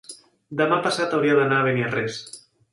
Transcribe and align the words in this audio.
Demà 0.61 0.79
passat 0.87 1.13
hauria 1.19 1.37
d'anar 1.43 1.61
a 1.61 1.69
Beniarrés. 1.71 2.21